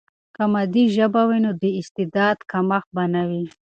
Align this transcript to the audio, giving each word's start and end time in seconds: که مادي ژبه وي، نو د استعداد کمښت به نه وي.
که 0.35 0.43
مادي 0.53 0.83
ژبه 0.95 1.21
وي، 1.27 1.39
نو 1.45 1.51
د 1.61 1.63
استعداد 1.79 2.37
کمښت 2.51 2.89
به 2.95 3.03
نه 3.13 3.21
وي. 3.29 3.43